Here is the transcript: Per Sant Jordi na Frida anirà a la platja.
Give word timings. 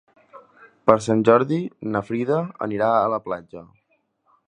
Per 0.89 0.95
Sant 1.07 1.21
Jordi 1.29 1.61
na 1.97 2.03
Frida 2.09 2.41
anirà 2.71 2.91
a 3.05 3.15
la 3.17 3.25
platja. 3.29 3.67